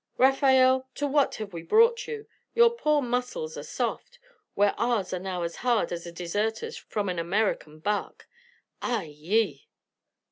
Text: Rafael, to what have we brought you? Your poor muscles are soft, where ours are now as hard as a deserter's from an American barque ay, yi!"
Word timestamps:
Rafael, 0.17 0.89
to 0.95 1.05
what 1.05 1.35
have 1.35 1.53
we 1.53 1.61
brought 1.61 2.07
you? 2.07 2.27
Your 2.55 2.71
poor 2.71 3.03
muscles 3.03 3.55
are 3.55 3.61
soft, 3.61 4.17
where 4.55 4.73
ours 4.75 5.13
are 5.13 5.19
now 5.19 5.43
as 5.43 5.57
hard 5.57 5.91
as 5.91 6.07
a 6.07 6.11
deserter's 6.11 6.75
from 6.75 7.07
an 7.07 7.19
American 7.19 7.77
barque 7.77 8.27
ay, 8.81 9.03
yi!" 9.03 9.69